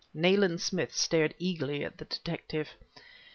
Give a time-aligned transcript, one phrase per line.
[0.15, 2.69] Nayland Smith stared eagerly at the detective.